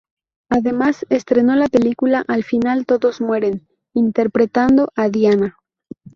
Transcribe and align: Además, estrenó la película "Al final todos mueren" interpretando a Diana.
Además, 0.49 1.05
estrenó 1.09 1.55
la 1.55 1.67
película 1.67 2.25
"Al 2.27 2.43
final 2.43 2.87
todos 2.87 3.21
mueren" 3.21 3.67
interpretando 3.93 4.89
a 4.95 5.09
Diana. 5.09 5.57